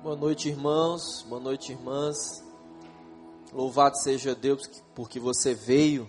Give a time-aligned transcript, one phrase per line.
[0.00, 1.22] Boa noite, irmãos.
[1.22, 2.16] Boa noite, irmãs.
[3.52, 4.62] Louvado seja Deus
[4.94, 6.08] porque você veio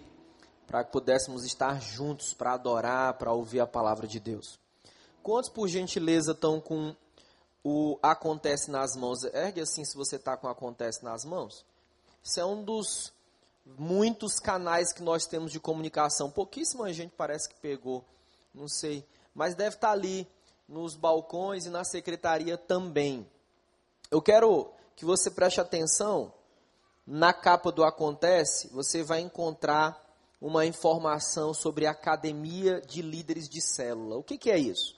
[0.68, 4.60] para que pudéssemos estar juntos para adorar, para ouvir a palavra de Deus.
[5.24, 6.96] Quantos, por gentileza, estão com
[7.64, 9.24] o Acontece nas mãos?
[9.24, 11.66] Ergue assim se você está com o Acontece nas mãos.
[12.24, 13.12] Isso é um dos
[13.66, 16.30] muitos canais que nós temos de comunicação.
[16.30, 18.06] Pouquíssima gente parece que pegou,
[18.54, 19.04] não sei.
[19.34, 20.28] Mas deve estar ali
[20.68, 23.28] nos balcões e na secretaria também.
[24.12, 26.34] Eu quero que você preste atenção
[27.06, 30.00] na capa do Acontece, você vai encontrar
[30.42, 34.18] uma informação sobre a Academia de Líderes de Célula.
[34.18, 34.96] O que, que é isso?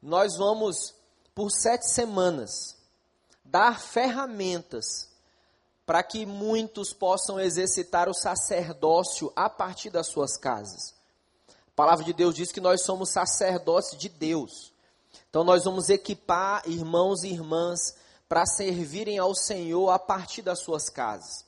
[0.00, 0.94] Nós vamos,
[1.34, 2.76] por sete semanas,
[3.44, 5.08] dar ferramentas
[5.84, 10.94] para que muitos possam exercitar o sacerdócio a partir das suas casas.
[11.48, 14.72] A palavra de Deus diz que nós somos sacerdotes de Deus.
[15.28, 17.94] Então nós vamos equipar irmãos e irmãs
[18.30, 21.44] para servirem ao Senhor a partir das suas casas.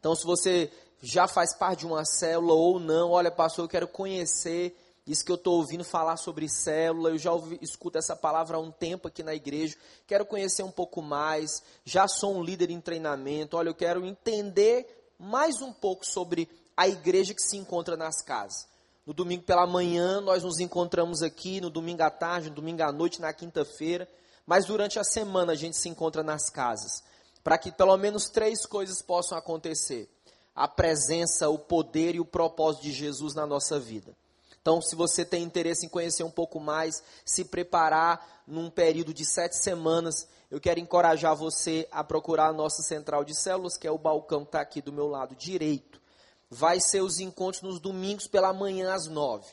[0.00, 0.68] Então, se você
[1.00, 5.30] já faz parte de uma célula ou não, olha, pastor, eu quero conhecer isso que
[5.30, 9.06] eu estou ouvindo falar sobre célula, eu já ouvi, escuto essa palavra há um tempo
[9.06, 9.76] aqui na igreja,
[10.08, 15.12] quero conhecer um pouco mais, já sou um líder em treinamento, olha, eu quero entender
[15.16, 18.66] mais um pouco sobre a igreja que se encontra nas casas.
[19.06, 22.90] No domingo pela manhã, nós nos encontramos aqui, no domingo à tarde, no domingo à
[22.90, 24.08] noite, na quinta-feira.
[24.46, 27.02] Mas durante a semana a gente se encontra nas casas,
[27.42, 30.08] para que pelo menos três coisas possam acontecer:
[30.54, 34.14] a presença, o poder e o propósito de Jesus na nossa vida.
[34.60, 39.22] Então, se você tem interesse em conhecer um pouco mais, se preparar num período de
[39.22, 43.90] sete semanas, eu quero encorajar você a procurar a nossa central de células, que é
[43.90, 46.00] o balcão que está aqui do meu lado direito.
[46.48, 49.48] Vai ser os encontros nos domingos pela manhã às nove.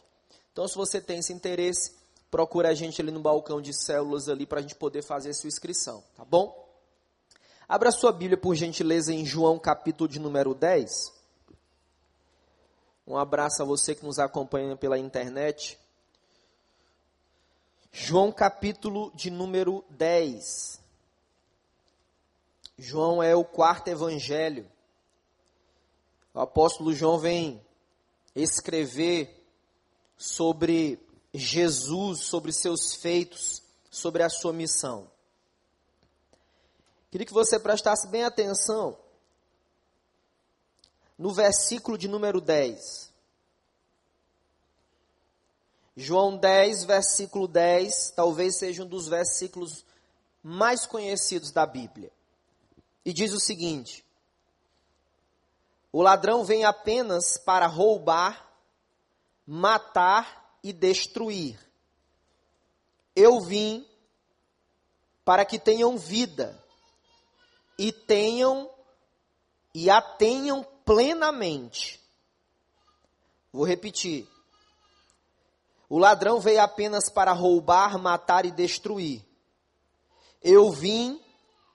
[0.53, 1.93] Então, se você tem esse interesse,
[2.31, 5.33] procura a gente ali no balcão de células ali para a gente poder fazer a
[5.33, 6.57] sua inscrição, tá bom?
[7.67, 11.13] Abra sua Bíblia, por gentileza, em João capítulo de número 10.
[13.05, 15.77] Um abraço a você que nos acompanha pela internet.
[17.91, 20.81] João capítulo de número 10.
[22.77, 24.69] João é o quarto evangelho.
[26.33, 27.61] O apóstolo João vem
[28.33, 29.45] escrever
[30.17, 30.97] sobre
[31.33, 35.09] Jesus, sobre seus feitos, sobre a sua missão.
[37.09, 38.97] Queria que você prestasse bem atenção
[41.17, 43.11] no versículo de número 10.
[45.95, 49.85] João 10, versículo 10, talvez seja um dos versículos
[50.41, 52.11] mais conhecidos da Bíblia.
[53.05, 54.05] E diz o seguinte:
[55.91, 58.49] O ladrão vem apenas para roubar,
[59.45, 61.59] matar e destruir.
[63.15, 63.85] Eu vim
[65.23, 66.61] para que tenham vida
[67.77, 68.69] e tenham
[69.73, 71.99] e a tenham plenamente.
[73.51, 74.27] Vou repetir.
[75.89, 79.25] O ladrão veio apenas para roubar, matar e destruir.
[80.41, 81.21] Eu vim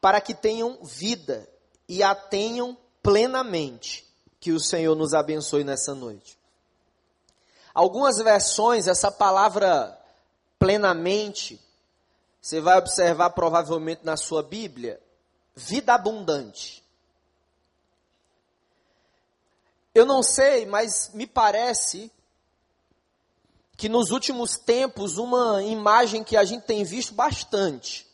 [0.00, 1.48] para que tenham vida
[1.88, 4.06] e a tenham plenamente.
[4.40, 6.35] Que o Senhor nos abençoe nessa noite.
[7.76, 10.00] Algumas versões, essa palavra
[10.58, 11.60] plenamente,
[12.40, 14.98] você vai observar provavelmente na sua Bíblia,
[15.54, 16.82] vida abundante.
[19.94, 22.10] Eu não sei, mas me parece
[23.76, 28.06] que nos últimos tempos uma imagem que a gente tem visto bastante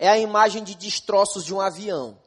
[0.00, 2.18] é a imagem de destroços de um avião.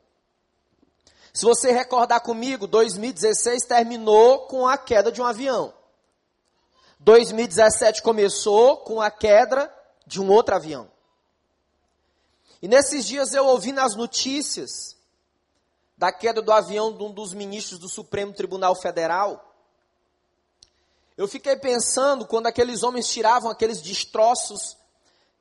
[1.34, 5.76] Se você recordar comigo, 2016 terminou com a queda de um avião.
[7.00, 9.74] 2017 começou com a queda
[10.06, 10.90] de um outro avião.
[12.62, 14.98] E nesses dias eu ouvi nas notícias
[15.98, 19.44] da queda do avião de um dos ministros do Supremo Tribunal Federal.
[21.16, 24.78] Eu fiquei pensando quando aqueles homens tiravam aqueles destroços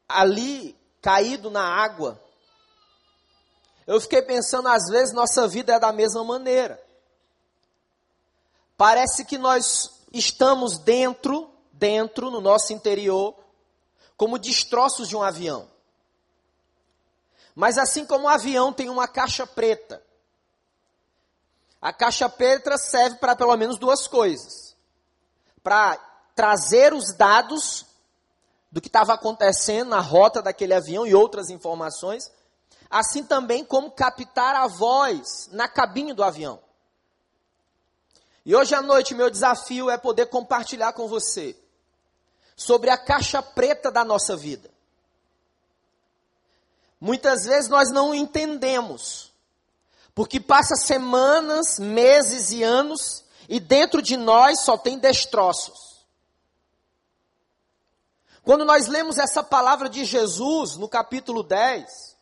[0.08, 2.20] ali caído na água.
[3.86, 6.82] Eu fiquei pensando, às vezes nossa vida é da mesma maneira.
[8.76, 13.34] Parece que nós estamos dentro, dentro, no nosso interior,
[14.16, 15.68] como destroços de um avião.
[17.54, 20.02] Mas assim como o avião tem uma caixa preta,
[21.80, 24.76] a caixa preta serve para pelo menos duas coisas:
[25.62, 25.96] para
[26.34, 27.86] trazer os dados
[28.70, 32.30] do que estava acontecendo na rota daquele avião e outras informações,
[32.90, 36.65] assim também como captar a voz na cabine do avião.
[38.46, 41.56] E hoje à noite meu desafio é poder compartilhar com você
[42.54, 44.70] sobre a caixa preta da nossa vida.
[47.00, 49.32] muitas vezes nós não entendemos,
[50.14, 56.06] porque passa semanas, meses e anos e dentro de nós só tem destroços.
[58.44, 62.16] Quando nós lemos essa palavra de Jesus no capítulo 10,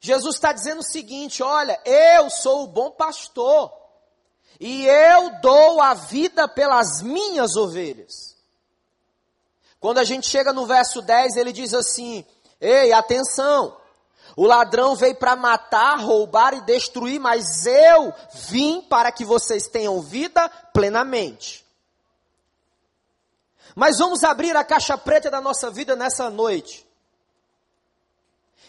[0.00, 3.85] Jesus está dizendo o seguinte: olha, eu sou o bom pastor,
[4.58, 8.36] e eu dou a vida pelas minhas ovelhas.
[9.78, 12.24] Quando a gente chega no verso 10, ele diz assim:
[12.60, 13.76] Ei, atenção!
[14.36, 20.00] O ladrão veio para matar, roubar e destruir, mas eu vim para que vocês tenham
[20.02, 21.64] vida plenamente.
[23.74, 26.85] Mas vamos abrir a caixa preta da nossa vida nessa noite.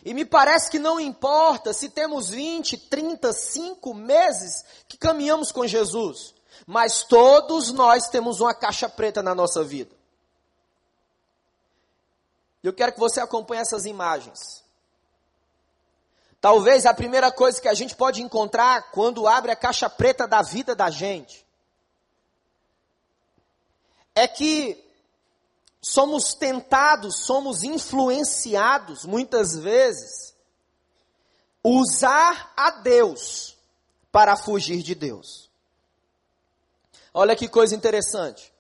[0.07, 5.68] E me parece que não importa se temos 20, 30, 5 meses que caminhamos com
[5.68, 6.33] Jesus,
[6.65, 9.94] mas todos nós temos uma caixa preta na nossa vida.
[12.63, 14.63] Eu quero que você acompanhe essas imagens.
[16.39, 20.42] Talvez a primeira coisa que a gente pode encontrar quando abre a caixa preta da
[20.42, 21.45] vida da gente
[24.15, 24.86] é que
[25.87, 30.35] somos tentados, somos influenciados muitas vezes
[31.63, 33.57] usar a Deus
[34.11, 35.49] para fugir de Deus.
[37.13, 38.53] Olha que coisa interessante.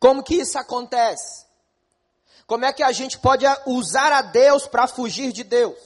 [0.00, 1.44] Como que isso acontece?
[2.46, 5.78] Como é que a gente pode usar a Deus para fugir de Deus?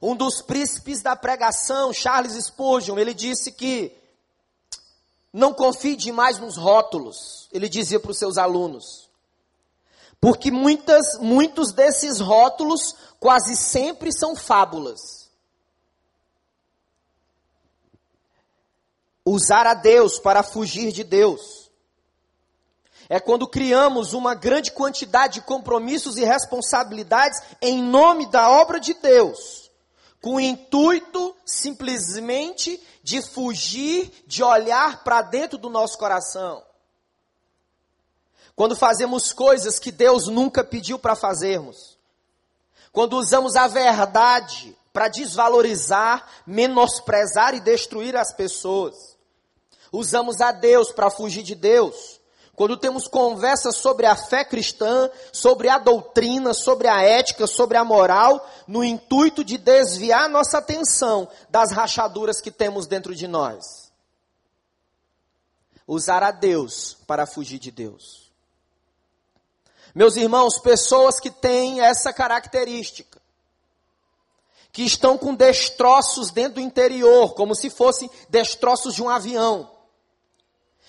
[0.00, 3.96] Um dos príncipes da pregação, Charles Spurgeon, ele disse que
[5.32, 9.08] não confie demais nos rótulos, ele dizia para os seus alunos.
[10.20, 15.30] Porque muitas, muitos desses rótulos quase sempre são fábulas.
[19.24, 21.70] Usar a Deus para fugir de Deus.
[23.08, 28.94] É quando criamos uma grande quantidade de compromissos e responsabilidades em nome da obra de
[28.94, 29.61] Deus
[30.22, 36.64] com o intuito simplesmente de fugir de olhar para dentro do nosso coração.
[38.54, 41.98] Quando fazemos coisas que Deus nunca pediu para fazermos.
[42.92, 49.16] Quando usamos a verdade para desvalorizar, menosprezar e destruir as pessoas.
[49.90, 52.11] Usamos a Deus para fugir de Deus
[52.54, 57.84] quando temos conversas sobre a fé cristã, sobre a doutrina, sobre a ética, sobre a
[57.84, 63.90] moral, no intuito de desviar nossa atenção das rachaduras que temos dentro de nós.
[65.86, 68.30] Usar a Deus para fugir de Deus.
[69.94, 73.20] Meus irmãos, pessoas que têm essa característica,
[74.70, 79.70] que estão com destroços dentro do interior, como se fossem destroços de um avião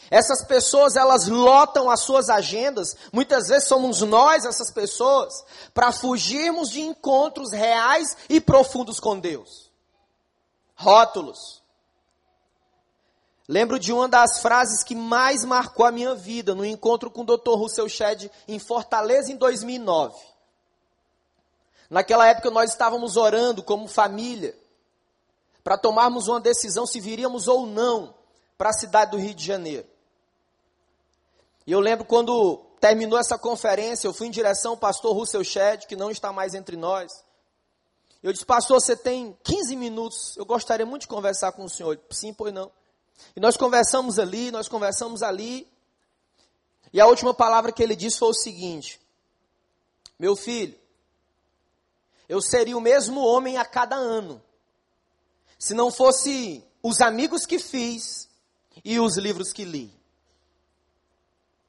[0.09, 6.69] essas pessoas, elas lotam as suas agendas, muitas vezes somos nós essas pessoas, para fugirmos
[6.69, 9.71] de encontros reais e profundos com Deus.
[10.75, 11.63] Rótulos.
[13.47, 17.25] Lembro de uma das frases que mais marcou a minha vida no encontro com o
[17.25, 17.55] Dr.
[17.55, 20.15] Russell Shedd em Fortaleza em 2009.
[21.89, 24.57] Naquela época nós estávamos orando como família
[25.63, 28.13] para tomarmos uma decisão se viríamos ou não
[28.57, 29.92] para a cidade do Rio de Janeiro.
[31.65, 35.87] E eu lembro quando terminou essa conferência, eu fui em direção ao pastor Russell Shedd,
[35.87, 37.11] que não está mais entre nós.
[38.21, 41.99] Eu disse, pastor, você tem 15 minutos, eu gostaria muito de conversar com o senhor.
[42.09, 42.71] Sim, pois não.
[43.35, 45.67] E nós conversamos ali, nós conversamos ali.
[46.91, 48.99] E a última palavra que ele disse foi o seguinte:
[50.17, 50.77] Meu filho,
[52.29, 54.41] eu seria o mesmo homem a cada ano,
[55.57, 58.29] se não fosse os amigos que fiz
[58.83, 60.02] e os livros que li.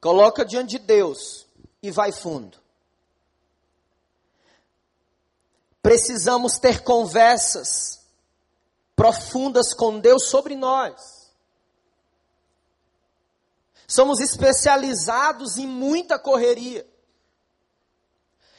[0.04, 1.46] Coloca diante de Deus
[1.82, 2.58] e vai fundo.
[5.80, 8.02] Precisamos ter conversas
[8.94, 11.32] profundas com Deus sobre nós.
[13.86, 16.86] Somos especializados em muita correria.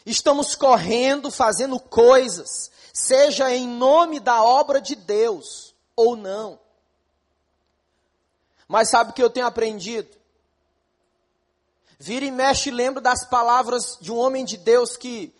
[0.03, 6.59] Estamos correndo, fazendo coisas, seja em nome da obra de Deus ou não.
[8.67, 10.25] Mas sabe o que eu tenho aprendido?
[11.97, 15.33] Vira e mexe, lembro das palavras de um homem de Deus que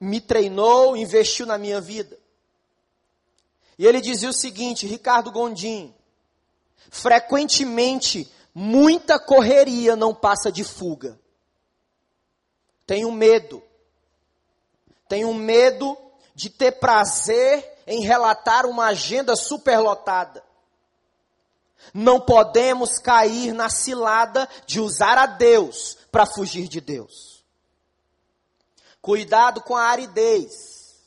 [0.00, 2.18] me treinou, investiu na minha vida.
[3.78, 5.94] E ele dizia o seguinte, Ricardo Gondim:
[6.90, 11.18] frequentemente, muita correria não passa de fuga.
[12.86, 13.62] Tenho medo.
[15.08, 15.96] Tenho medo
[16.34, 20.42] de ter prazer em relatar uma agenda superlotada.
[21.92, 27.44] Não podemos cair na cilada de usar a Deus para fugir de Deus.
[29.00, 30.98] Cuidado com a aridez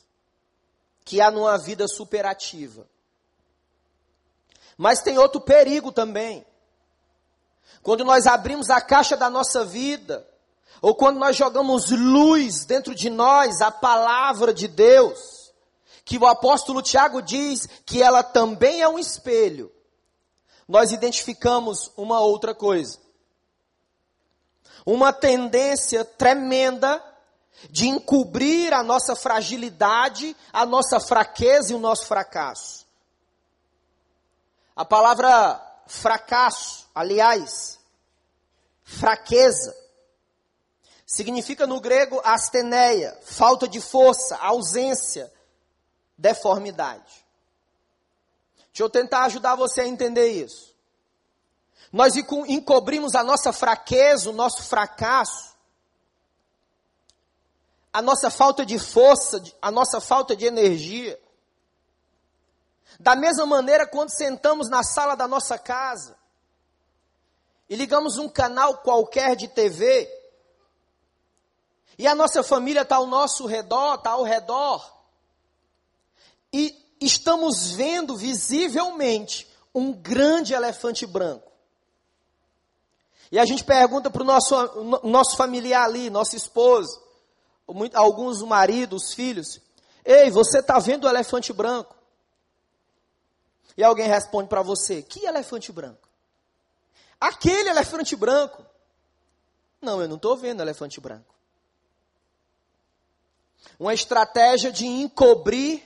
[1.05, 2.87] que há numa vida superativa.
[4.77, 6.45] Mas tem outro perigo também.
[7.81, 10.27] Quando nós abrimos a caixa da nossa vida,
[10.81, 15.51] ou quando nós jogamos luz dentro de nós, a palavra de Deus,
[16.05, 19.71] que o apóstolo Tiago diz que ela também é um espelho,
[20.67, 22.97] nós identificamos uma outra coisa.
[24.85, 27.03] Uma tendência tremenda
[27.69, 32.85] de encobrir a nossa fragilidade, a nossa fraqueza e o nosso fracasso.
[34.75, 37.79] A palavra fracasso, aliás,
[38.83, 39.75] fraqueza,
[41.05, 45.31] significa no grego asteneia, falta de força, ausência,
[46.17, 47.22] deformidade.
[48.73, 50.73] Deixa eu tentar ajudar você a entender isso.
[51.91, 55.53] Nós encobrimos a nossa fraqueza, o nosso fracasso,
[57.93, 61.21] a nossa falta de força, a nossa falta de energia.
[62.99, 66.17] Da mesma maneira, quando sentamos na sala da nossa casa
[67.69, 70.11] e ligamos um canal qualquer de TV,
[71.95, 74.91] e a nossa família está ao nosso redor, está ao redor,
[76.51, 81.51] e estamos vendo visivelmente um grande elefante branco.
[83.31, 84.55] E a gente pergunta para o nosso,
[85.03, 87.01] nosso familiar ali, nosso esposo,
[87.93, 89.59] alguns o marido, os filhos,
[90.05, 91.95] ei, você está vendo o elefante branco?
[93.75, 96.07] E alguém responde para você, que elefante branco?
[97.19, 98.63] Aquele elefante branco.
[99.81, 101.33] Não, eu não estou vendo elefante branco.
[103.79, 105.81] Uma estratégia de encobrir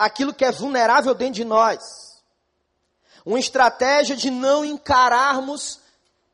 [0.00, 2.22] aquilo que é vulnerável dentro de nós.
[3.22, 5.78] Uma estratégia de não encararmos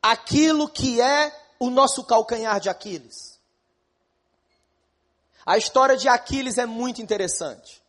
[0.01, 3.37] aquilo que é o nosso calcanhar de Aquiles.
[5.45, 7.83] A história de Aquiles é muito interessante.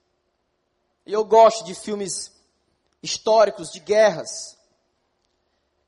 [1.06, 2.32] Eu gosto de filmes
[3.00, 4.58] históricos de guerras.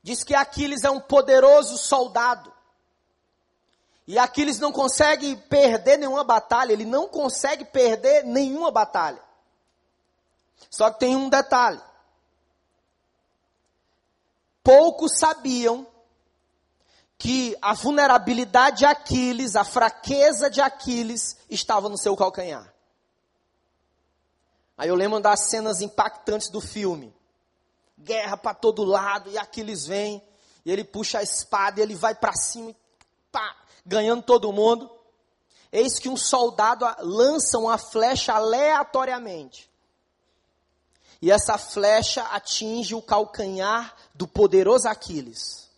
[0.01, 2.51] Diz que Aquiles é um poderoso soldado.
[4.07, 9.30] E Aquiles não consegue perder nenhuma batalha, ele não consegue perder nenhuma batalha.
[10.69, 11.81] Só que tem um detalhe.
[14.63, 15.87] Poucos sabiam
[17.17, 22.73] que a vulnerabilidade de Aquiles, a fraqueza de Aquiles estava no seu calcanhar.
[24.77, 27.13] Aí eu lembro das cenas impactantes do filme.
[27.97, 30.21] Guerra para todo lado e Aquiles vem
[30.65, 32.75] e ele puxa a espada e ele vai para cima,
[33.31, 34.89] pá, ganhando todo mundo.
[35.71, 39.70] Eis que um soldado lança uma flecha aleatoriamente.
[41.21, 45.69] E essa flecha atinge o calcanhar do poderoso Aquiles.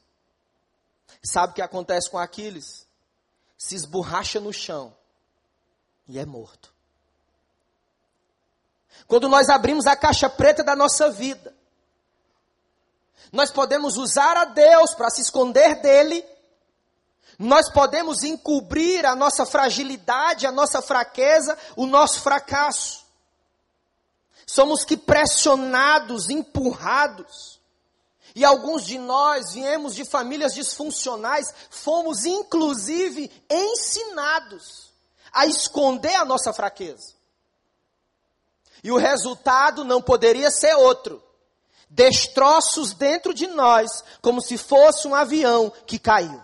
[1.21, 2.85] Sabe o que acontece com Aquiles?
[3.57, 4.95] Se esborracha no chão
[6.07, 6.71] e é morto.
[9.07, 11.53] Quando nós abrimos a caixa preta da nossa vida,
[13.31, 16.23] nós podemos usar a Deus para se esconder dele,
[17.37, 23.02] nós podemos encobrir a nossa fragilidade, a nossa fraqueza, o nosso fracasso.
[24.45, 27.59] Somos que pressionados, empurrados.
[28.35, 34.91] E alguns de nós viemos de famílias disfuncionais, fomos inclusive ensinados
[35.31, 37.13] a esconder a nossa fraqueza.
[38.83, 41.23] E o resultado não poderia ser outro.
[41.89, 46.41] Destroços dentro de nós, como se fosse um avião que caiu.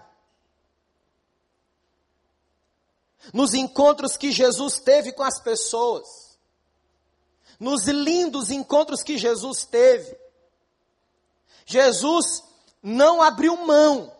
[3.33, 6.28] Nos encontros que Jesus teve com as pessoas,
[7.59, 10.17] nos lindos encontros que Jesus teve.
[11.65, 12.43] Jesus
[12.81, 14.11] não abriu mão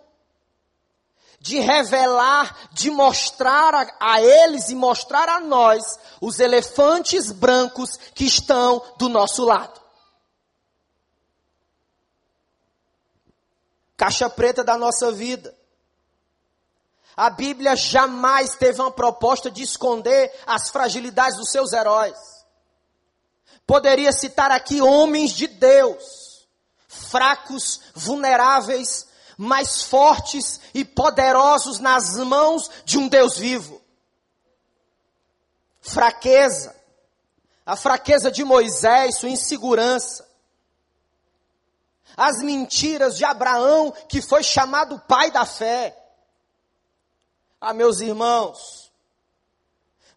[1.39, 8.25] de revelar, de mostrar a, a, eles e mostrar a nós os elefantes brancos que
[8.25, 9.79] estão do nosso lado.
[13.95, 15.57] Caixa preta da nossa vida.
[17.15, 22.38] A Bíblia jamais teve uma proposta de esconder as fragilidades dos seus heróis.
[23.69, 26.47] Poderia citar aqui homens de Deus,
[26.87, 29.07] fracos, vulneráveis,
[29.37, 33.79] mais fortes e poderosos nas mãos de um Deus vivo.
[35.81, 36.75] Fraqueza,
[37.63, 40.27] a fraqueza de Moisés, sua insegurança,
[42.17, 45.95] as mentiras de Abraão, que foi chamado pai da fé.
[47.61, 48.88] Ah, meus irmãos,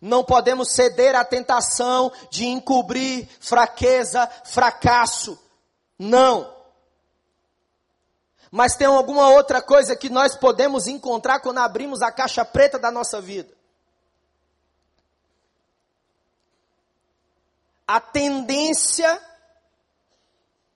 [0.02, 5.40] não podemos ceder à tentação de encobrir fraqueza, fracasso.
[5.96, 6.52] Não.
[8.50, 12.90] Mas tem alguma outra coisa que nós podemos encontrar quando abrimos a caixa preta da
[12.90, 13.56] nossa vida?
[17.86, 19.22] A tendência,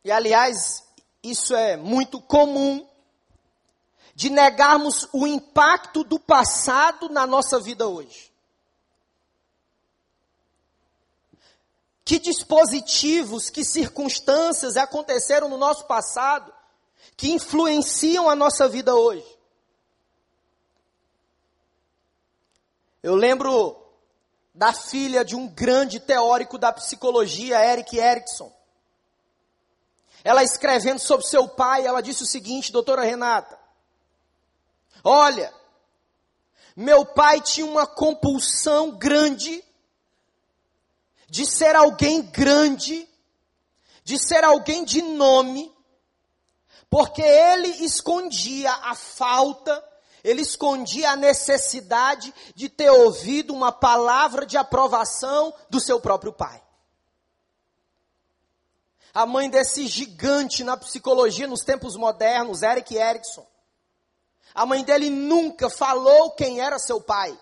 [0.05, 0.85] e aliás,
[1.21, 2.87] isso é muito comum,
[4.15, 8.36] de negarmos o impacto do passado na nossa vida hoje.
[12.07, 16.55] Que dispositivos, que circunstâncias aconteceram no nosso passado
[17.17, 19.27] que influenciam a nossa vida hoje?
[23.03, 23.77] Eu lembro
[24.55, 28.55] da filha de um grande teórico da psicologia, Eric Erickson.
[30.23, 33.59] Ela escrevendo sobre seu pai, ela disse o seguinte, doutora Renata:
[35.03, 35.53] Olha,
[36.77, 39.66] meu pai tinha uma compulsão grande
[41.29, 43.09] de ser alguém grande,
[44.05, 45.73] de ser alguém de nome,
[46.89, 49.85] porque ele escondia a falta,
[50.23, 56.63] ele escondia a necessidade de ter ouvido uma palavra de aprovação do seu próprio pai.
[59.13, 63.47] A mãe desse gigante na psicologia nos tempos modernos, Eric Erickson.
[64.55, 67.37] A mãe dele nunca falou quem era seu pai.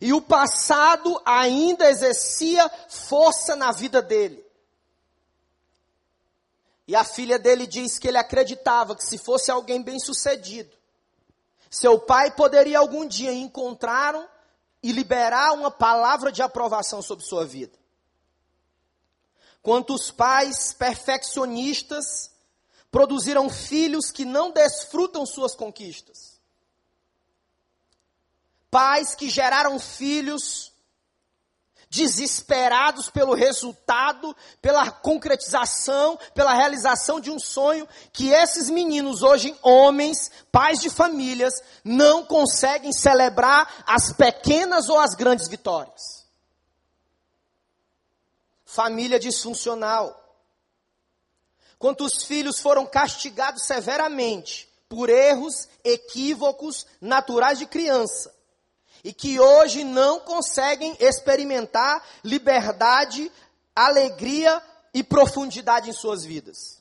[0.00, 4.44] E o passado ainda exercia força na vida dele.
[6.86, 10.76] E a filha dele diz que ele acreditava que se fosse alguém bem sucedido,
[11.70, 14.14] seu pai poderia algum dia encontrar
[14.82, 17.78] e liberar uma palavra de aprovação sobre sua vida.
[19.62, 22.32] Quantos pais perfeccionistas
[22.90, 26.31] produziram filhos que não desfrutam suas conquistas?
[28.72, 30.72] Pais que geraram filhos
[31.90, 40.30] desesperados pelo resultado, pela concretização, pela realização de um sonho, que esses meninos, hoje homens,
[40.50, 46.26] pais de famílias, não conseguem celebrar as pequenas ou as grandes vitórias.
[48.64, 50.18] Família disfuncional.
[51.78, 58.32] Quantos filhos foram castigados severamente por erros, equívocos naturais de criança
[59.04, 63.30] e que hoje não conseguem experimentar liberdade,
[63.74, 64.62] alegria
[64.94, 66.80] e profundidade em suas vidas.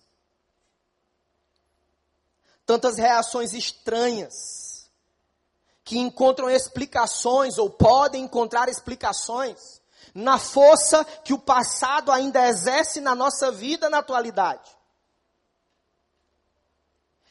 [2.65, 4.89] Tantas reações estranhas
[5.84, 9.81] que encontram explicações ou podem encontrar explicações
[10.13, 14.69] na força que o passado ainda exerce na nossa vida na atualidade.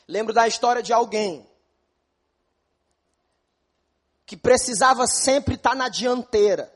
[0.09, 1.50] Lembro da história de alguém
[4.31, 6.73] que precisava sempre estar na dianteira.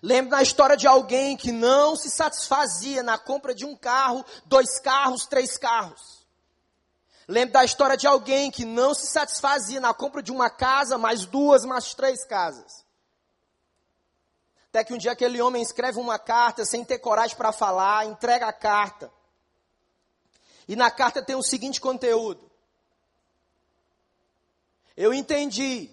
[0.00, 4.78] Lembro da história de alguém que não se satisfazia na compra de um carro, dois
[4.78, 6.24] carros, três carros.
[7.26, 11.26] Lembro da história de alguém que não se satisfazia na compra de uma casa, mais
[11.26, 12.84] duas, mais três casas.
[14.68, 18.46] Até que um dia aquele homem escreve uma carta sem ter coragem para falar, entrega
[18.46, 19.12] a carta.
[20.68, 22.45] E na carta tem o seguinte conteúdo:
[24.96, 25.90] eu entendi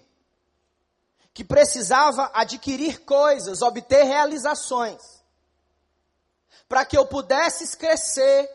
[1.32, 5.02] que precisava adquirir coisas, obter realizações,
[6.68, 8.48] para que eu pudesse crescer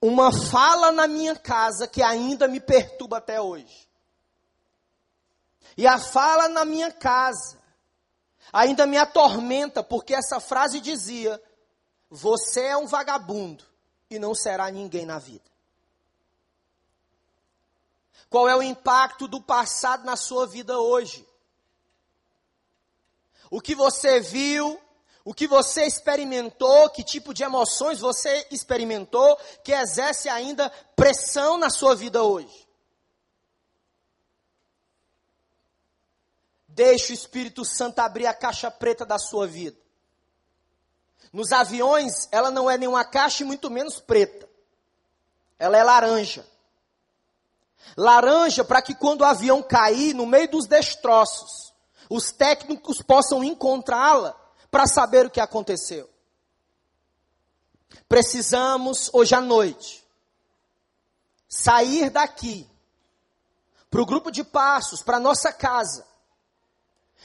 [0.00, 3.88] uma fala na minha casa que ainda me perturba até hoje.
[5.76, 7.58] E a fala na minha casa
[8.52, 11.40] ainda me atormenta, porque essa frase dizia:
[12.10, 13.64] Você é um vagabundo
[14.08, 15.53] e não será ninguém na vida.
[18.34, 21.24] Qual é o impacto do passado na sua vida hoje?
[23.48, 24.76] O que você viu,
[25.24, 31.70] o que você experimentou, que tipo de emoções você experimentou, que exerce ainda pressão na
[31.70, 32.66] sua vida hoje?
[36.66, 39.78] Deixe o Espírito Santo abrir a caixa preta da sua vida.
[41.32, 44.50] Nos aviões, ela não é nenhuma caixa e muito menos preta.
[45.56, 46.53] Ela é laranja.
[47.96, 51.72] Laranja para que quando o avião cair no meio dos destroços,
[52.10, 54.34] os técnicos possam encontrá-la
[54.70, 56.08] para saber o que aconteceu.
[58.08, 60.04] Precisamos hoje à noite
[61.48, 62.68] sair daqui
[63.88, 66.04] para o grupo de passos, para nossa casa,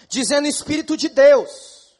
[0.07, 1.97] dizendo Espírito de Deus,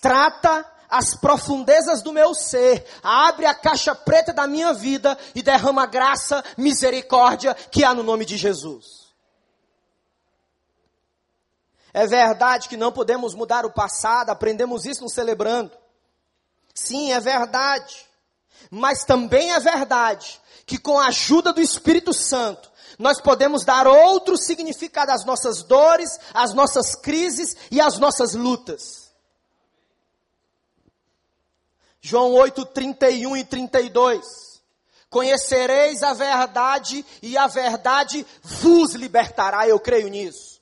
[0.00, 5.86] trata as profundezas do meu ser, abre a caixa preta da minha vida e derrama
[5.86, 9.08] graça, misericórdia que há no nome de Jesus.
[11.92, 15.72] É verdade que não podemos mudar o passado, aprendemos isso no celebrando.
[16.74, 18.06] Sim, é verdade.
[18.70, 24.36] Mas também é verdade que com a ajuda do Espírito Santo, nós podemos dar outro
[24.36, 28.97] significado às nossas dores, às nossas crises e às nossas lutas.
[32.08, 34.24] João 8, 31 e 32.
[35.10, 40.58] Conhecereis a verdade e a verdade vos libertará, eu creio nisso.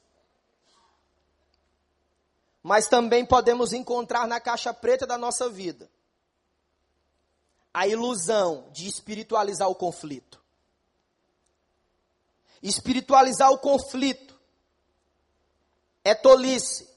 [2.65, 5.89] Mas também podemos encontrar na caixa preta da nossa vida
[7.73, 10.43] a ilusão de espiritualizar o conflito.
[12.61, 14.37] Espiritualizar o conflito
[16.03, 16.96] é tolice.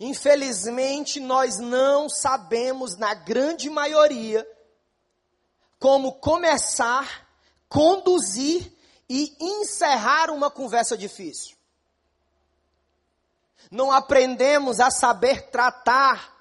[0.00, 4.46] Infelizmente, nós não sabemos, na grande maioria,
[5.78, 7.26] como começar,
[7.68, 8.72] conduzir
[9.08, 11.56] e encerrar uma conversa difícil.
[13.70, 16.36] Não aprendemos a saber tratar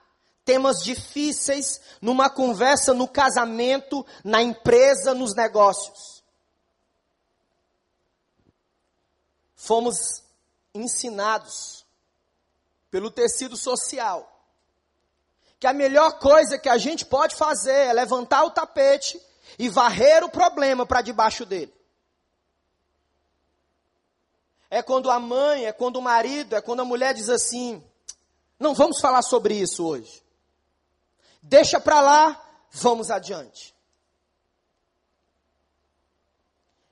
[0.45, 6.23] temas difíceis numa conversa no casamento, na empresa, nos negócios.
[9.55, 10.23] Fomos
[10.73, 11.86] ensinados
[12.89, 14.33] pelo tecido social
[15.59, 19.19] que a melhor coisa que a gente pode fazer é levantar o tapete
[19.57, 21.73] e varrer o problema para debaixo dele.
[24.69, 27.83] É quando a mãe, é quando o marido, é quando a mulher diz assim:
[28.59, 30.21] não vamos falar sobre isso hoje.
[31.41, 33.73] Deixa para lá, vamos adiante.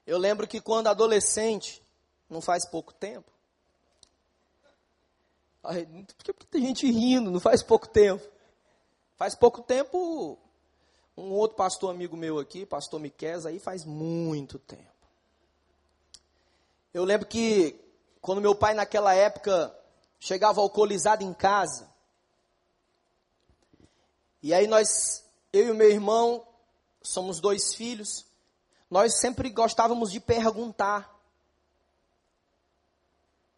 [0.08, 1.84] Eu lembro que quando adolescente,
[2.30, 3.30] não faz pouco tempo,
[6.24, 7.32] por que tem gente rindo?
[7.32, 8.24] Não faz pouco tempo.
[9.16, 10.38] Faz pouco tempo,
[11.16, 14.84] um outro pastor amigo meu aqui, pastor Miquel, aí faz muito tempo.
[16.94, 17.80] Eu lembro que
[18.22, 19.74] quando meu pai naquela época
[20.20, 21.90] chegava alcoolizado em casa,
[24.44, 26.46] e aí nós, eu e meu irmão,
[27.02, 28.26] somos dois filhos,
[28.90, 31.14] nós sempre gostávamos de perguntar.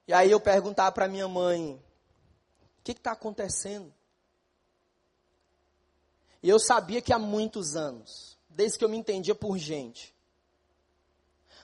[0.07, 1.83] E aí eu perguntava para minha mãe,
[2.93, 3.93] que está acontecendo?
[6.41, 10.15] E eu sabia que há muitos anos, desde que eu me entendia por gente,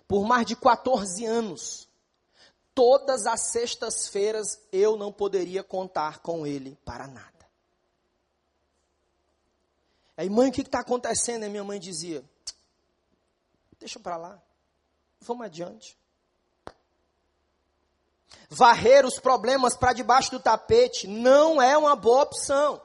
[0.08, 1.88] por mais de 14 anos,
[2.76, 7.32] todas as sextas-feiras eu não poderia contar com ele para nada.
[10.18, 11.46] Aí, mãe, o que está acontecendo?
[11.46, 12.24] E minha mãe dizia:
[13.80, 14.44] Deixa para lá,
[15.22, 15.98] vamos adiante.
[18.50, 22.82] Varrer os problemas para debaixo do tapete não é uma boa opção.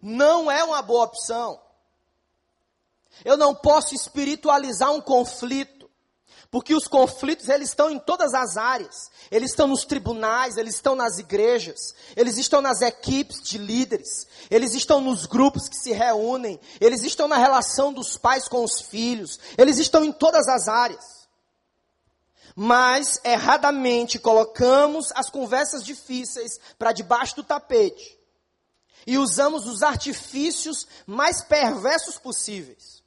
[0.00, 1.60] Não é uma boa opção.
[3.24, 5.76] Eu não posso espiritualizar um conflito
[6.50, 9.10] porque os conflitos, eles estão em todas as áreas.
[9.30, 14.74] Eles estão nos tribunais, eles estão nas igrejas, eles estão nas equipes de líderes, eles
[14.74, 19.38] estão nos grupos que se reúnem, eles estão na relação dos pais com os filhos,
[19.58, 21.15] eles estão em todas as áreas.
[22.58, 28.18] Mas, erradamente, colocamos as conversas difíceis para debaixo do tapete
[29.06, 33.04] e usamos os artifícios mais perversos possíveis.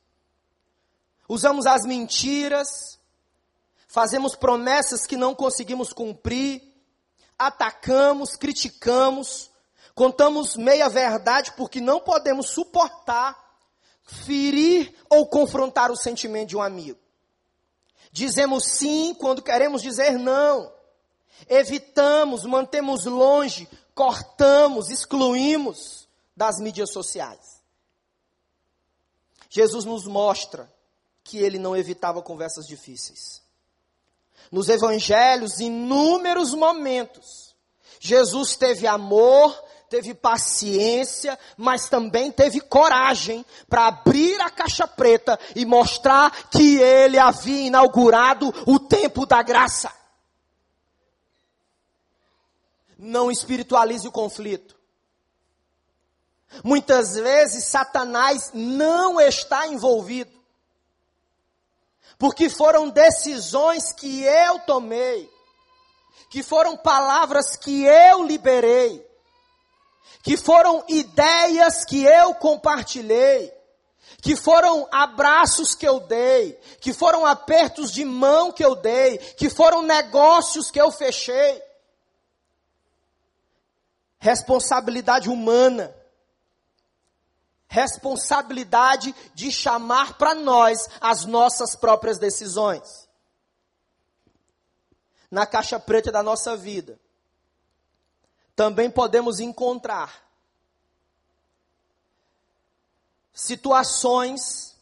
[1.28, 3.00] Usamos as mentiras,
[3.88, 6.62] fazemos promessas que não conseguimos cumprir,
[7.38, 9.50] atacamos, criticamos,
[9.96, 13.36] contamos meia verdade porque não podemos suportar
[14.04, 17.00] ferir ou confrontar o sentimento de um amigo.
[18.12, 20.72] Dizemos sim quando queremos dizer não.
[21.48, 27.62] Evitamos, mantemos longe, cortamos, excluímos das mídias sociais.
[29.50, 30.72] Jesus nos mostra
[31.24, 33.42] que ele não evitava conversas difíceis
[34.52, 37.56] nos evangelhos, inúmeros momentos,
[38.00, 39.52] Jesus teve amor,
[39.90, 47.18] teve paciência, mas também teve coragem para abrir a caixa preta e mostrar que ele
[47.18, 49.92] havia inaugurado o tempo da graça.
[52.98, 54.78] Não espiritualize o conflito.
[56.64, 60.40] Muitas vezes Satanás não está envolvido
[62.20, 65.32] porque foram decisões que eu tomei,
[66.30, 69.09] que foram palavras que eu liberei,
[70.22, 73.54] que foram ideias que eu compartilhei,
[74.22, 79.50] que foram abraços que eu dei, que foram apertos de mão que eu dei, que
[79.50, 81.62] foram negócios que eu fechei.
[84.20, 85.96] Responsabilidade humana
[87.70, 93.08] responsabilidade de chamar para nós as nossas próprias decisões.
[95.30, 97.00] Na caixa preta da nossa vida,
[98.60, 100.22] também podemos encontrar
[103.34, 104.76] situações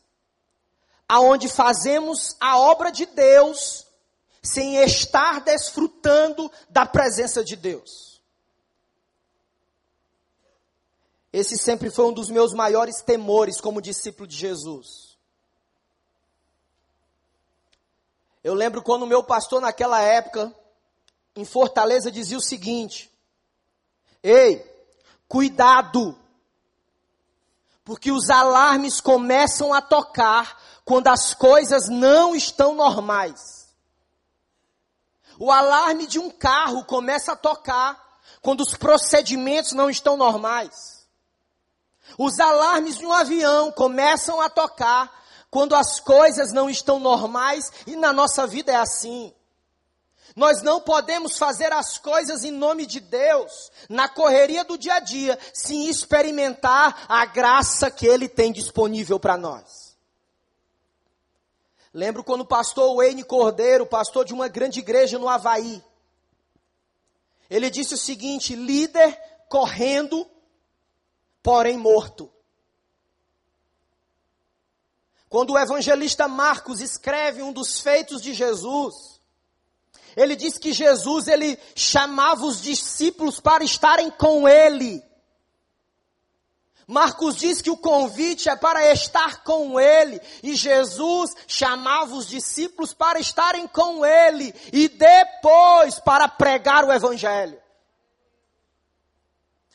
[1.07, 3.85] aonde fazemos a obra de Deus
[4.41, 8.19] sem estar desfrutando da presença de Deus.
[11.31, 15.19] Esse sempre foi um dos meus maiores temores como discípulo de Jesus.
[18.43, 20.51] Eu lembro quando o meu pastor naquela época,
[21.35, 23.15] em Fortaleza, dizia o seguinte:
[24.29, 24.61] Ei,
[25.25, 26.13] cuidado,
[27.85, 33.73] porque os alarmes começam a tocar quando as coisas não estão normais.
[35.39, 41.07] O alarme de um carro começa a tocar quando os procedimentos não estão normais.
[42.17, 45.09] Os alarmes de um avião começam a tocar
[45.49, 49.33] quando as coisas não estão normais e na nossa vida é assim.
[50.37, 54.99] Nós não podemos fazer as coisas em nome de Deus, na correria do dia a
[54.99, 59.97] dia, sem experimentar a graça que Ele tem disponível para nós.
[61.91, 65.83] Lembro quando o pastor Wayne Cordeiro, pastor de uma grande igreja no Havaí,
[67.49, 69.19] ele disse o seguinte: líder
[69.49, 70.29] correndo,
[71.41, 72.31] porém morto.
[75.27, 79.16] Quando o evangelista Marcos escreve um dos feitos de Jesus,
[80.17, 85.03] ele diz que Jesus ele chamava os discípulos para estarem com ele.
[86.87, 92.95] Marcos diz que o convite é para estar com ele, e Jesus chamava os discípulos
[92.95, 97.61] para estarem com ele, e depois para pregar o evangelho.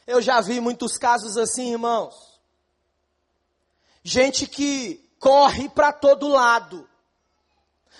[0.04, 2.40] Eu já vi muitos casos assim, irmãos.
[4.02, 6.88] Gente que corre para todo lado,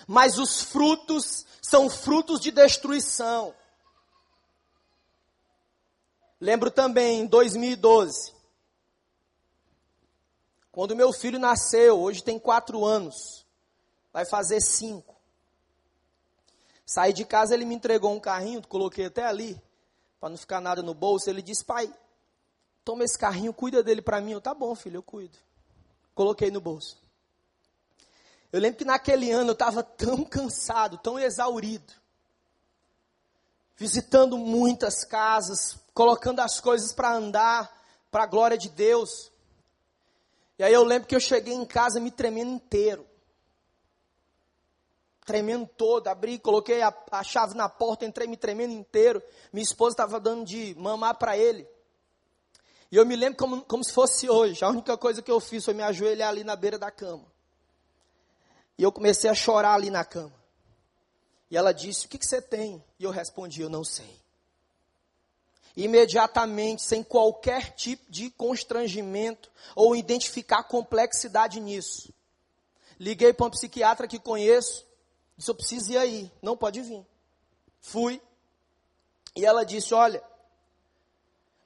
[0.07, 3.53] mas os frutos são frutos de destruição.
[6.39, 8.33] Lembro também em 2012,
[10.71, 13.45] quando meu filho nasceu, hoje tem quatro anos,
[14.11, 15.13] vai fazer cinco.
[16.85, 19.61] Saí de casa, ele me entregou um carrinho, coloquei até ali,
[20.19, 21.29] para não ficar nada no bolso.
[21.29, 21.93] Ele disse: Pai,
[22.83, 24.31] toma esse carrinho, cuida dele para mim.
[24.31, 25.37] Eu, tá bom, filho, eu cuido.
[26.15, 27.02] Coloquei no bolso.
[28.53, 31.91] Eu lembro que naquele ano eu estava tão cansado, tão exaurido,
[33.75, 39.31] visitando muitas casas, colocando as coisas para andar, para a glória de Deus.
[40.59, 43.07] E aí eu lembro que eu cheguei em casa me tremendo inteiro.
[45.25, 49.23] Tremendo todo, abri, coloquei a, a chave na porta, entrei me tremendo inteiro.
[49.51, 51.67] Minha esposa estava dando de mamar para ele.
[52.91, 54.63] E eu me lembro como, como se fosse hoje.
[54.63, 57.32] A única coisa que eu fiz foi me ajoelhar ali na beira da cama.
[58.77, 60.33] E eu comecei a chorar ali na cama.
[61.49, 62.83] E ela disse: O que, que você tem?
[62.99, 64.23] E eu respondi: Eu não sei
[65.75, 72.13] imediatamente, sem qualquer tipo de constrangimento ou identificar complexidade nisso.
[72.99, 74.85] Liguei para um psiquiatra que conheço,
[75.35, 77.05] disse: Eu preciso ir aí, não pode vir.
[77.81, 78.21] Fui,
[79.35, 80.23] e ela disse: Olha,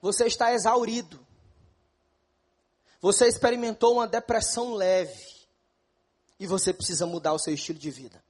[0.00, 1.24] você está exaurido,
[3.00, 5.37] você experimentou uma depressão leve,
[6.38, 8.22] e você precisa mudar o seu estilo de vida.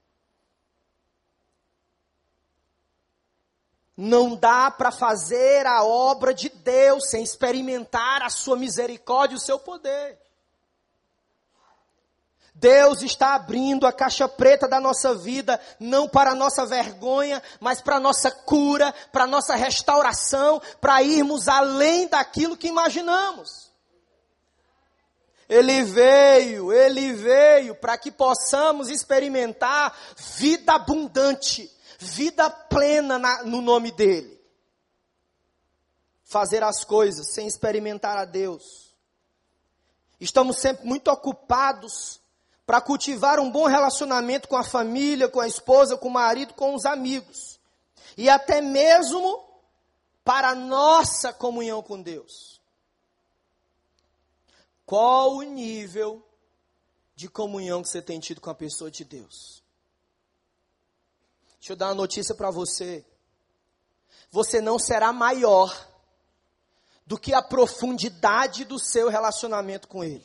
[3.97, 9.41] Não dá para fazer a obra de Deus sem experimentar a sua misericórdia e o
[9.41, 10.19] seu poder.
[12.55, 17.81] Deus está abrindo a caixa preta da nossa vida, não para a nossa vergonha, mas
[17.81, 23.68] para a nossa cura, para a nossa restauração, para irmos além daquilo que imaginamos.
[25.49, 33.91] Ele veio, ele veio para que possamos experimentar vida abundante vida plena na, no nome
[33.91, 34.39] dEle.
[36.23, 38.95] Fazer as coisas sem experimentar a Deus.
[40.21, 42.21] Estamos sempre muito ocupados
[42.65, 46.75] para cultivar um bom relacionamento com a família, com a esposa, com o marido, com
[46.75, 47.59] os amigos.
[48.17, 49.45] E até mesmo
[50.23, 52.58] para a nossa comunhão com Deus.
[54.89, 56.27] Qual o nível
[57.15, 59.63] de comunhão que você tem tido com a pessoa de Deus?
[61.61, 63.05] Deixa eu dar uma notícia para você.
[64.31, 65.71] Você não será maior
[67.07, 70.25] do que a profundidade do seu relacionamento com Ele.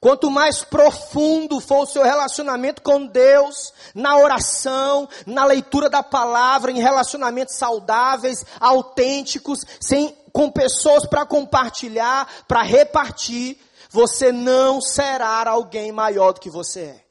[0.00, 6.70] Quanto mais profundo for o seu relacionamento com Deus, na oração, na leitura da palavra,
[6.70, 15.92] em relacionamentos saudáveis, autênticos, sem, com pessoas para compartilhar, para repartir, você não será alguém
[15.92, 17.06] maior do que você é.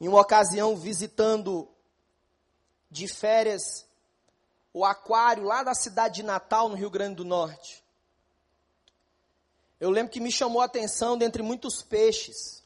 [0.00, 1.66] Em uma ocasião, visitando
[2.90, 3.86] de férias
[4.72, 7.83] o aquário lá da cidade de Natal, no Rio Grande do Norte.
[9.84, 12.64] Eu lembro que me chamou a atenção, dentre muitos peixes,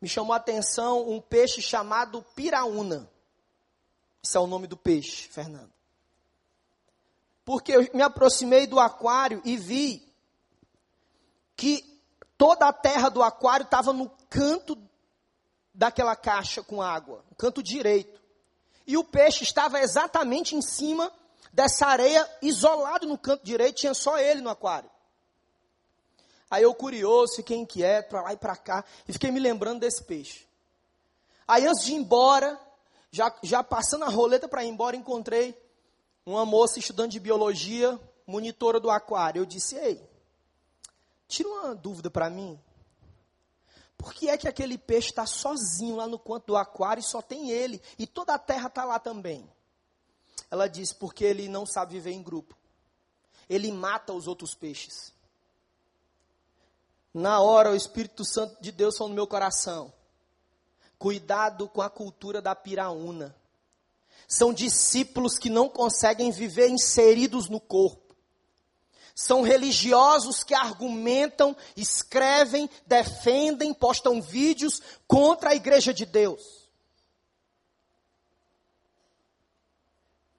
[0.00, 3.10] me chamou a atenção um peixe chamado piraúna.
[4.22, 5.72] Esse é o nome do peixe, Fernando.
[7.44, 10.08] Porque eu me aproximei do aquário e vi
[11.56, 12.00] que
[12.38, 14.78] toda a terra do aquário estava no canto
[15.74, 18.22] daquela caixa com água, no canto direito.
[18.86, 21.12] E o peixe estava exatamente em cima
[21.52, 24.91] dessa areia, isolado no canto direito, tinha só ele no aquário.
[26.52, 30.04] Aí eu curioso, fiquei inquieto, para lá e para cá, e fiquei me lembrando desse
[30.04, 30.46] peixe.
[31.48, 32.60] Aí antes de ir embora,
[33.10, 35.58] já, já passando a roleta para ir embora, encontrei
[36.26, 39.40] uma moça estudando de biologia, monitora do aquário.
[39.40, 40.06] Eu disse, ei,
[41.26, 42.60] tira uma dúvida para mim.
[43.96, 47.22] Por que é que aquele peixe está sozinho lá no canto do aquário e só
[47.22, 47.80] tem ele?
[47.98, 49.50] E toda a terra está lá também.
[50.50, 52.54] Ela disse, porque ele não sabe viver em grupo.
[53.48, 55.11] Ele mata os outros peixes.
[57.14, 59.92] Na hora, o Espírito Santo de Deus falou no meu coração.
[60.98, 63.36] Cuidado com a cultura da piraúna.
[64.26, 68.16] São discípulos que não conseguem viver inseridos no corpo.
[69.14, 76.62] São religiosos que argumentam, escrevem, defendem, postam vídeos contra a igreja de Deus.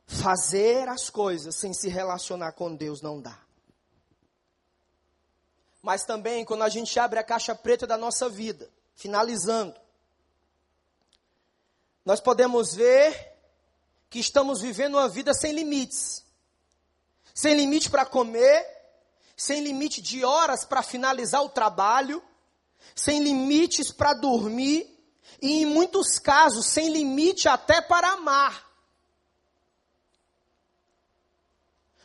[0.07, 3.42] Fazer as coisas sem se relacionar com Deus não dá
[5.83, 9.75] mas também quando a gente abre a caixa preta da nossa vida, finalizando,
[12.05, 13.33] nós podemos ver
[14.09, 16.23] que estamos vivendo uma vida sem limites.
[17.33, 18.65] Sem limite para comer,
[19.35, 22.23] sem limite de horas para finalizar o trabalho,
[22.95, 24.87] sem limites para dormir
[25.41, 28.71] e em muitos casos sem limite até para amar.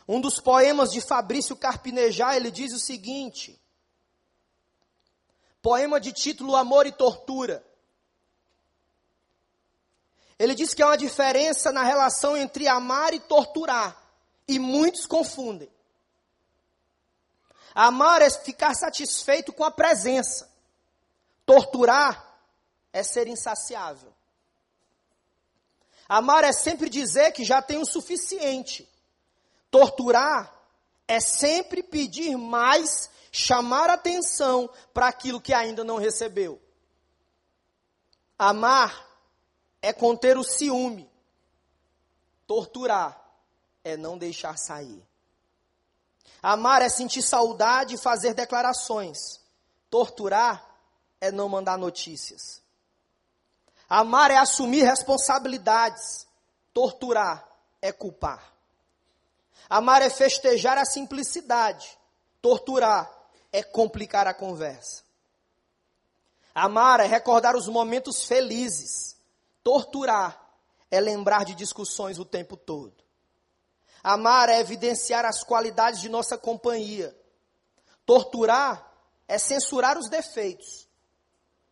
[0.07, 3.58] Um dos poemas de Fabrício Carpinejar, ele diz o seguinte:
[5.61, 7.63] Poema de título Amor e Tortura.
[10.37, 14.01] Ele diz que há uma diferença na relação entre amar e torturar.
[14.47, 15.69] E muitos confundem.
[17.75, 20.49] Amar é ficar satisfeito com a presença.
[21.45, 22.25] Torturar
[22.91, 24.13] é ser insaciável.
[26.07, 28.87] Amar é sempre dizer que já tem o suficiente.
[29.69, 30.58] Torturar
[31.09, 36.61] é sempre pedir mais chamar atenção para aquilo que ainda não recebeu.
[38.37, 39.07] Amar
[39.81, 41.09] é conter o ciúme.
[42.45, 43.19] Torturar
[43.83, 45.03] é não deixar sair.
[46.43, 49.41] Amar é sentir saudade e fazer declarações.
[49.89, 50.63] Torturar
[51.19, 52.61] é não mandar notícias.
[53.89, 56.27] Amar é assumir responsabilidades.
[56.71, 57.49] Torturar
[57.81, 58.58] é culpar.
[59.67, 61.97] Amar é festejar a simplicidade.
[62.41, 63.11] Torturar
[63.51, 65.03] é complicar a conversa.
[66.53, 69.17] Amar é recordar os momentos felizes.
[69.63, 70.39] Torturar
[70.91, 72.93] é lembrar de discussões o tempo todo.
[74.03, 77.15] Amar é evidenciar as qualidades de nossa companhia.
[78.05, 78.91] Torturar
[79.27, 80.87] é censurar os defeitos.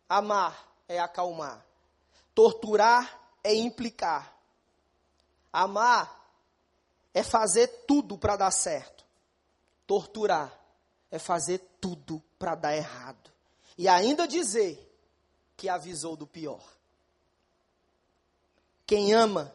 [0.08, 1.64] Amar é acalmar.
[2.34, 4.32] Torturar é implicar.
[5.52, 6.27] Amar
[7.18, 9.04] é fazer tudo para dar certo.
[9.86, 10.56] Torturar
[11.10, 13.32] é fazer tudo para dar errado.
[13.76, 14.88] E ainda dizer
[15.56, 16.62] que avisou do pior.
[18.86, 19.52] Quem ama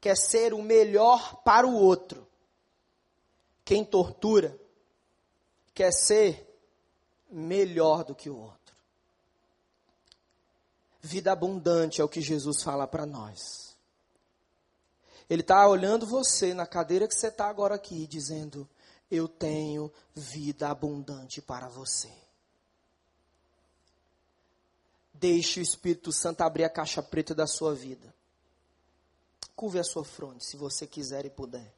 [0.00, 2.24] quer ser o melhor para o outro.
[3.64, 4.56] Quem tortura
[5.74, 6.46] quer ser
[7.28, 8.74] melhor do que o outro.
[11.00, 13.67] Vida abundante é o que Jesus fala para nós.
[15.28, 18.68] Ele está olhando você na cadeira que você está agora aqui, dizendo:
[19.10, 22.12] eu tenho vida abundante para você.
[25.12, 28.14] Deixe o Espírito Santo abrir a caixa preta da sua vida.
[29.56, 31.74] Curve a sua fronte, se você quiser e puder.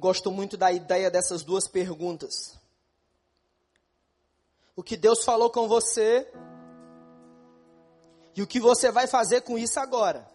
[0.00, 2.58] Gosto muito da ideia dessas duas perguntas
[4.80, 6.26] o que Deus falou com você
[8.34, 10.26] e o que você vai fazer com isso agora.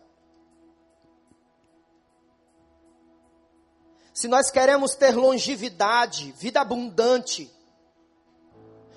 [4.13, 7.51] Se nós queremos ter longevidade, vida abundante,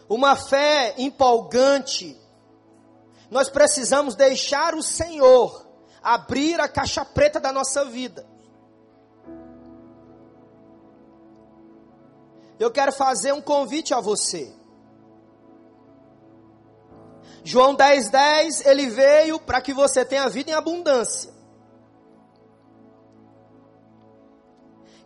[0.07, 2.15] uma fé empolgante,
[3.31, 5.67] nós precisamos deixar o Senhor
[6.03, 8.27] abrir a caixa preta da nossa vida.
[12.59, 14.53] Eu quero fazer um convite a você.
[17.45, 21.33] João 10,10, 10, ele veio para que você tenha vida em abundância.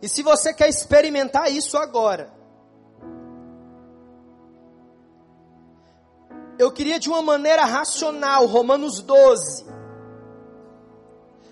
[0.01, 2.33] E se você quer experimentar isso agora,
[6.59, 9.65] eu queria de uma maneira racional, Romanos 12,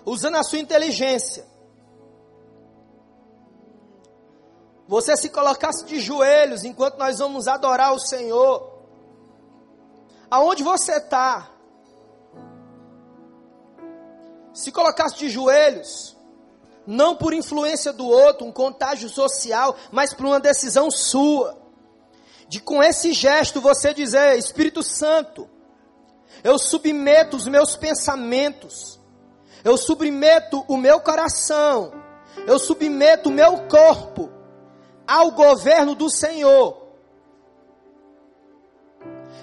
[0.04, 1.46] usando a sua inteligência,
[4.92, 8.70] você se colocasse de joelhos enquanto nós vamos adorar o Senhor,
[10.30, 11.50] aonde você está,
[14.52, 16.14] se colocasse de joelhos,
[16.86, 21.56] não por influência do outro, um contágio social, mas por uma decisão sua.
[22.46, 25.48] De com esse gesto você dizer: Espírito Santo,
[26.44, 29.00] eu submeto os meus pensamentos,
[29.64, 31.94] eu submeto o meu coração,
[32.46, 34.41] eu submeto o meu corpo
[35.06, 36.82] ao governo do Senhor.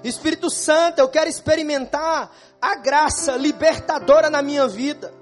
[0.04, 2.32] Espírito Santo, eu quero experimentar
[2.62, 5.14] a graça libertadora na minha vida.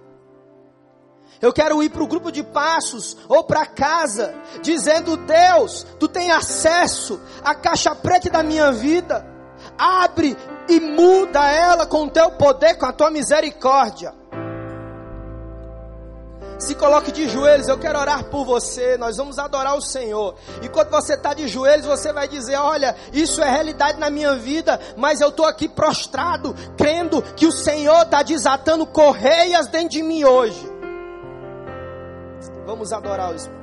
[1.40, 6.32] Eu quero ir para o grupo de passos ou para casa, dizendo: Deus, tu tem
[6.32, 9.26] acesso à caixa preta da minha vida.
[9.78, 10.36] Abre
[10.68, 14.14] e muda ela com o teu poder, com a tua misericórdia.
[16.60, 18.98] Se coloque de joelhos, eu quero orar por você.
[18.98, 20.36] Nós vamos adorar o Senhor.
[20.62, 24.36] E quando você está de joelhos, você vai dizer: Olha, isso é realidade na minha
[24.36, 30.04] vida, mas eu estou aqui prostrado, crendo que o Senhor está desatando correias dentro de
[30.04, 30.78] mim hoje.
[32.66, 33.58] Vamos adorar o Espírito.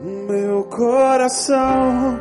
[0.00, 2.20] Meu coração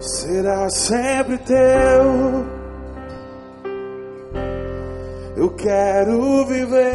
[0.00, 2.61] será sempre teu.
[5.42, 6.86] Eu quero viver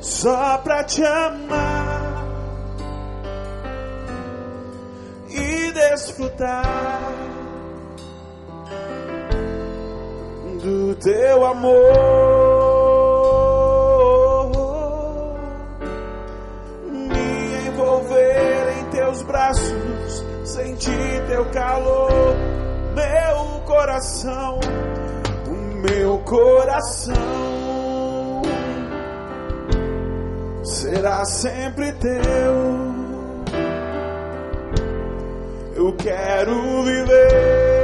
[0.00, 2.24] só pra te amar
[5.28, 7.12] e desfrutar
[10.62, 11.92] do teu amor.
[16.90, 22.55] Me envolver em teus braços, sentir teu calor,
[22.96, 24.58] meu coração,
[25.46, 27.14] o meu coração
[30.64, 32.86] será sempre teu.
[35.76, 37.76] Eu quero viver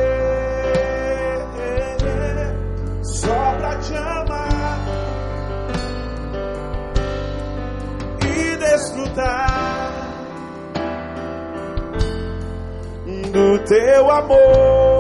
[8.73, 9.93] desfrutar
[13.33, 14.92] do teu amor,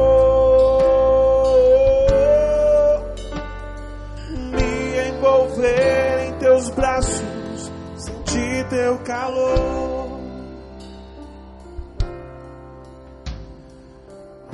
[6.73, 10.21] braços, sentir teu calor.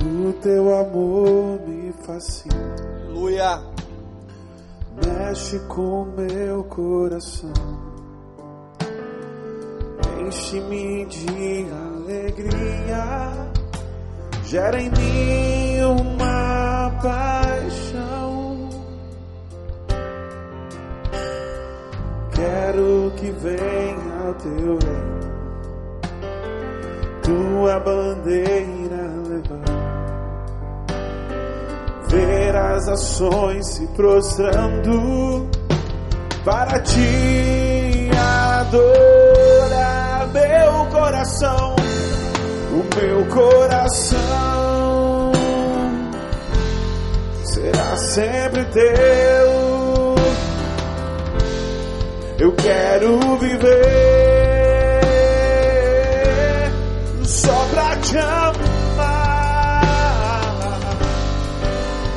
[0.01, 2.75] O teu amor me fascina.
[3.07, 3.61] Aleluia.
[4.95, 7.53] Mexe com meu coração
[10.29, 13.31] enche-me de alegria,
[14.45, 17.48] gera em mim uma paixão.
[22.79, 25.19] Quero que venha o teu reino,
[27.21, 29.65] tua bandeira levar.
[32.07, 35.49] Ver as ações se prostrando
[36.45, 38.09] para ti
[38.61, 41.75] adorar meu coração,
[42.71, 44.21] o meu coração
[47.43, 49.48] será sempre teu.
[52.39, 53.85] Eu quero viver
[57.25, 59.81] só pra te amar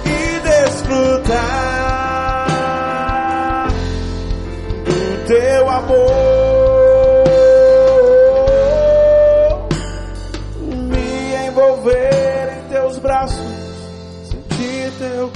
[0.06, 1.36] e desfrutar
[4.84, 6.42] do teu amor.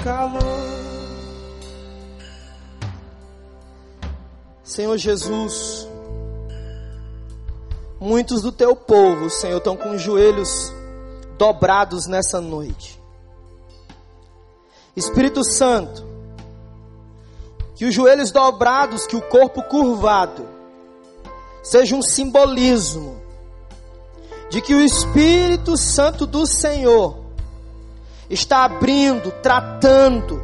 [0.07, 0.66] calor.
[4.77, 5.89] Senhor Jesus,
[7.99, 10.70] muitos do teu povo, Senhor, estão com os joelhos
[11.39, 13.01] dobrados nessa noite.
[14.95, 16.05] Espírito Santo,
[17.74, 20.47] que os joelhos dobrados, que o corpo curvado,
[21.62, 23.18] seja um simbolismo
[24.51, 27.16] de que o Espírito Santo do Senhor
[28.29, 30.39] está abrindo, tratando,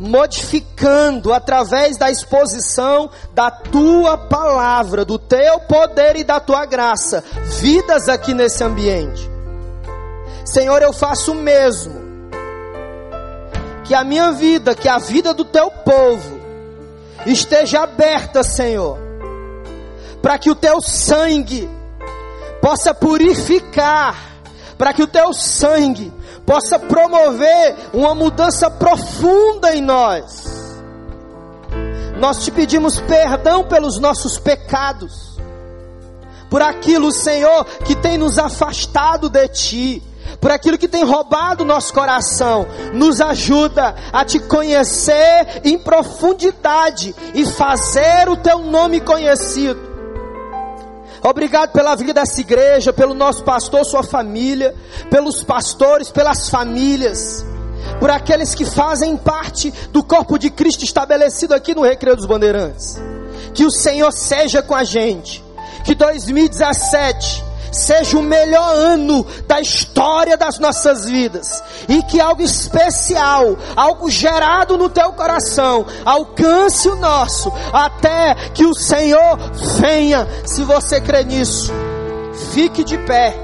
[0.00, 7.22] modificando através da exposição da tua palavra, do teu poder e da tua graça,
[7.60, 9.30] vidas aqui nesse ambiente.
[10.42, 12.00] Senhor, eu faço o mesmo.
[13.84, 16.40] Que a minha vida, que a vida do teu povo
[17.26, 18.98] esteja aberta, Senhor,
[20.22, 21.68] para que o teu sangue
[22.62, 24.16] possa purificar,
[24.78, 26.10] para que o teu sangue
[26.46, 30.60] possa promover uma mudança profunda em nós.
[32.18, 35.38] Nós te pedimos perdão pelos nossos pecados,
[36.50, 40.02] por aquilo, Senhor, que tem nos afastado de Ti,
[40.40, 42.66] por aquilo que tem roubado nosso coração.
[42.92, 49.89] Nos ajuda a Te conhecer em profundidade e fazer o Teu nome conhecido.
[51.22, 54.74] Obrigado pela vida dessa igreja, pelo nosso pastor, sua família,
[55.10, 57.44] pelos pastores, pelas famílias,
[57.98, 62.98] por aqueles que fazem parte do corpo de Cristo estabelecido aqui no Recreio dos Bandeirantes.
[63.52, 65.44] Que o Senhor seja com a gente.
[65.84, 73.56] Que 2017 seja o melhor ano da história das nossas vidas e que algo especial,
[73.76, 79.38] algo gerado no teu coração, alcance o nosso até que o Senhor
[79.80, 80.26] venha.
[80.44, 81.72] Se você crê nisso,
[82.52, 83.34] fique de pé.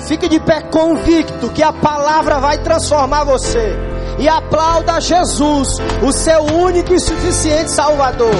[0.00, 3.76] Fique de pé convicto que a palavra vai transformar você.
[4.18, 8.34] E aplauda Jesus, o seu único e suficiente Salvador.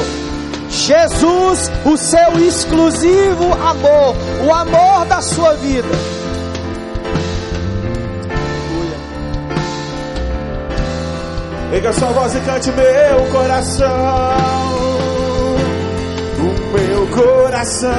[0.69, 4.14] Jesus, o seu exclusivo amor,
[4.47, 5.89] o amor da sua vida.
[11.71, 13.89] Pega sua voz e cante meu coração.
[16.39, 17.93] O meu coração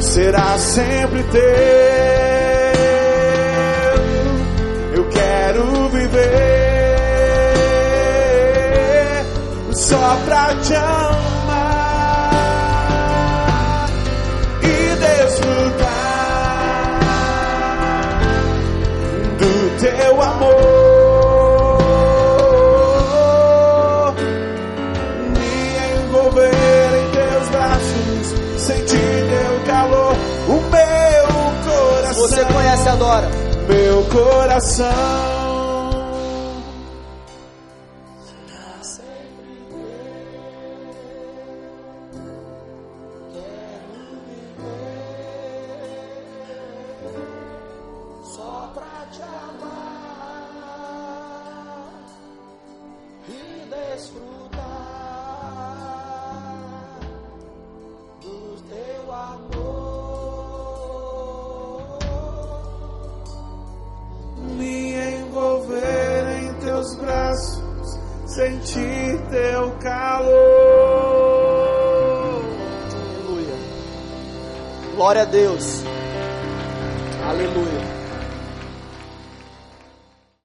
[0.00, 2.15] será sempre teu.
[9.88, 12.30] Só pra te amar
[14.60, 15.86] e desfrutar
[19.38, 20.56] do teu amor,
[25.36, 25.54] me
[26.00, 30.16] envolver em teus braços, sentir teu calor,
[30.48, 31.28] o meu
[31.64, 32.22] coração.
[32.26, 33.30] Você conhece, adora.
[33.68, 35.25] Meu coração.